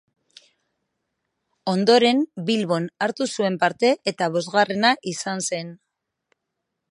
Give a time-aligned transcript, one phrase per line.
[1.73, 5.73] Ondoren Bilbon hartu zuen parte eta bosgarrena izan zen.